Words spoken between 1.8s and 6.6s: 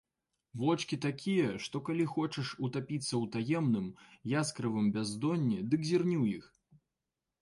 калі хочаш утапіцца ў таемным, яскравым бяздонні, дык зірні ў іх.